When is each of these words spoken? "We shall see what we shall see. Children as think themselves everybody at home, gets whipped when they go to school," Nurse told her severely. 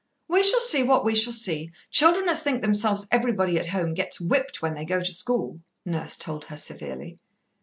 "We 0.27 0.41
shall 0.41 0.61
see 0.61 0.81
what 0.81 1.05
we 1.05 1.13
shall 1.13 1.31
see. 1.31 1.69
Children 1.91 2.27
as 2.27 2.41
think 2.41 2.63
themselves 2.63 3.07
everybody 3.11 3.59
at 3.59 3.67
home, 3.67 3.93
gets 3.93 4.19
whipped 4.19 4.59
when 4.59 4.73
they 4.73 4.83
go 4.83 4.99
to 5.03 5.11
school," 5.13 5.59
Nurse 5.85 6.17
told 6.17 6.45
her 6.45 6.57
severely. 6.57 7.19